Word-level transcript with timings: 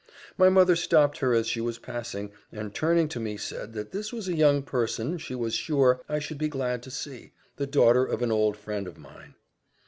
My 0.35 0.49
mother 0.49 0.75
stopped 0.75 1.19
her 1.19 1.31
as 1.31 1.45
she 1.45 1.61
was 1.61 1.77
passing, 1.77 2.31
and 2.51 2.73
turning 2.73 3.07
to 3.09 3.19
me, 3.19 3.37
said, 3.37 3.73
that 3.73 3.91
this 3.91 4.11
was 4.11 4.27
a 4.27 4.33
young 4.35 4.63
person, 4.63 5.19
she 5.19 5.35
was 5.35 5.53
sure, 5.53 6.01
I 6.09 6.17
should 6.17 6.39
be 6.39 6.47
glad 6.49 6.81
to 6.81 6.89
see, 6.89 7.33
the 7.57 7.67
daughter 7.67 8.03
of 8.03 8.23
an 8.23 8.31
old 8.31 8.57
friend 8.57 8.87
of 8.87 8.97
mine. 8.97 9.35